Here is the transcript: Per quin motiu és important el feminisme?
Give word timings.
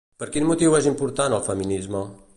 Per 0.21 0.27
quin 0.35 0.47
motiu 0.51 0.77
és 0.79 0.89
important 0.93 1.37
el 1.39 1.47
feminisme? 1.51 2.07